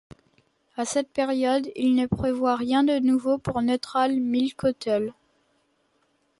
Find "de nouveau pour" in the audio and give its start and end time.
2.83-3.61